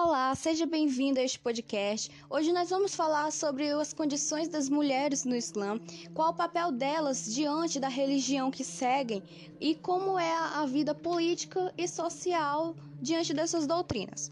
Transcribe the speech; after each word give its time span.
Olá, 0.00 0.32
seja 0.36 0.64
bem-vindo 0.64 1.18
a 1.18 1.24
este 1.24 1.40
podcast. 1.40 2.08
Hoje 2.30 2.52
nós 2.52 2.70
vamos 2.70 2.94
falar 2.94 3.32
sobre 3.32 3.68
as 3.70 3.92
condições 3.92 4.46
das 4.46 4.68
mulheres 4.68 5.24
no 5.24 5.34
Islã, 5.34 5.76
qual 6.14 6.30
o 6.30 6.36
papel 6.36 6.70
delas 6.70 7.34
diante 7.34 7.80
da 7.80 7.88
religião 7.88 8.48
que 8.48 8.62
seguem 8.62 9.24
e 9.60 9.74
como 9.74 10.16
é 10.16 10.32
a 10.32 10.64
vida 10.66 10.94
política 10.94 11.74
e 11.76 11.88
social 11.88 12.76
diante 13.02 13.34
dessas 13.34 13.66
doutrinas. 13.66 14.30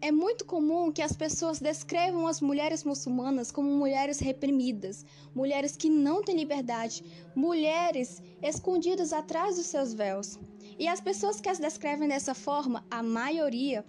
É 0.00 0.10
muito 0.10 0.44
comum 0.44 0.90
que 0.90 1.02
as 1.02 1.12
pessoas 1.12 1.60
descrevam 1.60 2.26
as 2.26 2.40
mulheres 2.40 2.82
muçulmanas 2.82 3.52
como 3.52 3.70
mulheres 3.70 4.18
reprimidas, 4.18 5.06
mulheres 5.32 5.76
que 5.76 5.88
não 5.88 6.20
têm 6.20 6.36
liberdade, 6.36 7.04
mulheres 7.32 8.20
escondidas 8.42 9.12
atrás 9.12 9.54
dos 9.54 9.66
seus 9.66 9.94
véus. 9.94 10.36
E 10.76 10.88
as 10.88 11.00
pessoas 11.00 11.40
que 11.40 11.48
as 11.48 11.60
descrevem 11.60 12.08
dessa 12.08 12.34
forma, 12.34 12.84
a 12.90 13.04
maioria, 13.04 13.84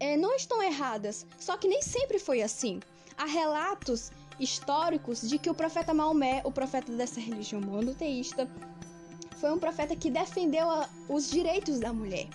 é, 0.00 0.16
não 0.16 0.34
estão 0.34 0.62
erradas, 0.62 1.26
só 1.38 1.56
que 1.56 1.68
nem 1.68 1.82
sempre 1.82 2.18
foi 2.18 2.42
assim. 2.42 2.80
Há 3.16 3.26
relatos 3.26 4.10
históricos 4.38 5.28
de 5.28 5.38
que 5.38 5.50
o 5.50 5.54
profeta 5.54 5.92
Maomé, 5.92 6.40
o 6.44 6.52
profeta 6.52 6.92
dessa 6.92 7.20
religião 7.20 7.60
monoteísta, 7.60 8.48
foi 9.38 9.52
um 9.52 9.58
profeta 9.58 9.96
que 9.96 10.10
defendeu 10.10 10.68
a, 10.70 10.88
os 11.08 11.30
direitos 11.30 11.78
da 11.78 11.92
mulher. 11.92 12.28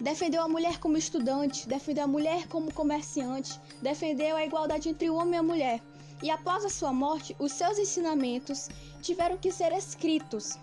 Defendeu 0.00 0.42
a 0.42 0.48
mulher 0.48 0.78
como 0.78 0.96
estudante, 0.96 1.66
defendeu 1.68 2.04
a 2.04 2.08
mulher 2.08 2.46
como 2.48 2.72
comerciante, 2.72 3.58
defendeu 3.80 4.36
a 4.36 4.44
igualdade 4.44 4.88
entre 4.88 5.08
o 5.08 5.14
homem 5.14 5.34
e 5.34 5.38
a 5.38 5.42
mulher. 5.42 5.82
E 6.22 6.30
após 6.30 6.64
a 6.64 6.68
sua 6.68 6.92
morte, 6.92 7.36
os 7.38 7.52
seus 7.52 7.78
ensinamentos 7.78 8.68
tiveram 9.00 9.36
que 9.36 9.52
ser 9.52 9.72
escritos. 9.72 10.58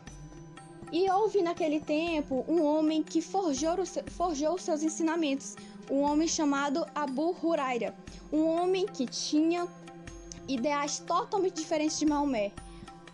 E 0.93 1.09
houve 1.09 1.41
naquele 1.41 1.79
tempo 1.79 2.45
um 2.47 2.63
homem 2.63 3.01
que 3.01 3.19
forjou, 3.19 3.77
forjou 4.11 4.53
os 4.53 4.61
seus 4.61 4.83
ensinamentos, 4.83 5.55
um 5.89 6.01
homem 6.01 6.27
chamado 6.27 6.85
Abu 6.93 7.35
Huraira, 7.41 7.97
um 8.31 8.45
homem 8.45 8.85
que 8.85 9.07
tinha 9.07 9.67
ideais 10.47 10.99
totalmente 10.99 11.55
diferentes 11.55 11.97
de 11.97 12.05
Maomé. 12.05 12.51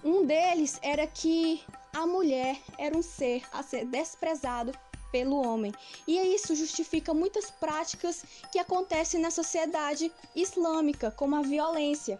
Um 0.03 0.25
deles 0.25 0.77
era 0.81 1.07
que 1.07 1.63
a 1.93 2.05
mulher 2.05 2.59
era 2.77 2.97
um 2.97 3.01
ser 3.01 3.43
a 3.49 3.63
ser 3.63 3.85
desprezado 3.85 4.73
pelo 5.09 5.41
homem. 5.41 5.73
E 6.05 6.17
isso 6.35 6.53
justifica 6.55 7.13
muitas 7.13 7.49
práticas 7.49 8.25
que 8.51 8.59
acontecem 8.59 9.21
na 9.21 9.31
sociedade 9.31 10.11
islâmica, 10.35 11.11
como 11.11 11.37
a 11.37 11.41
violência. 11.41 12.19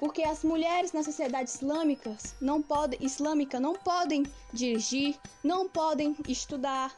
Porque 0.00 0.22
as 0.22 0.42
mulheres 0.42 0.92
na 0.92 1.02
sociedade 1.02 1.50
islâmica 1.50 2.16
não 2.40 2.62
podem, 2.62 2.98
islâmica 3.02 3.60
não 3.60 3.74
podem 3.74 4.24
dirigir, 4.50 5.16
não 5.44 5.68
podem 5.68 6.16
estudar, 6.26 6.90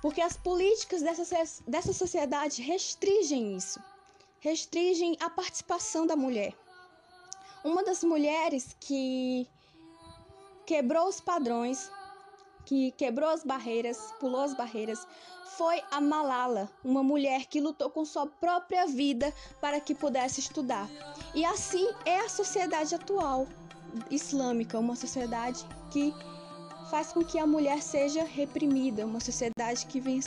porque 0.00 0.20
as 0.20 0.36
políticas 0.36 1.02
dessa, 1.02 1.24
dessa 1.66 1.92
sociedade 1.92 2.62
restringem 2.62 3.56
isso, 3.56 3.80
restringem 4.38 5.16
a 5.20 5.28
participação 5.28 6.06
da 6.06 6.14
mulher. 6.14 6.54
Uma 7.64 7.82
das 7.82 8.04
mulheres 8.04 8.76
que 8.78 9.48
quebrou 10.64 11.08
os 11.08 11.20
padrões, 11.20 11.90
que 12.66 12.90
quebrou 12.90 13.30
as 13.30 13.44
barreiras, 13.44 14.12
pulou 14.20 14.42
as 14.42 14.52
barreiras, 14.52 15.06
foi 15.56 15.80
a 15.90 16.00
Malala, 16.00 16.68
uma 16.84 17.02
mulher 17.02 17.46
que 17.46 17.60
lutou 17.60 17.88
com 17.88 18.04
sua 18.04 18.26
própria 18.26 18.86
vida 18.86 19.32
para 19.60 19.80
que 19.80 19.94
pudesse 19.94 20.40
estudar. 20.40 20.86
E 21.34 21.44
assim 21.44 21.88
é 22.04 22.18
a 22.18 22.28
sociedade 22.28 22.94
atual 22.94 23.46
islâmica, 24.10 24.78
uma 24.78 24.96
sociedade 24.96 25.64
que 25.90 26.12
faz 26.90 27.12
com 27.12 27.24
que 27.24 27.38
a 27.38 27.46
mulher 27.46 27.80
seja 27.80 28.24
reprimida, 28.24 29.06
uma 29.06 29.20
sociedade 29.20 29.86
que 29.86 30.00
vem 30.00 30.20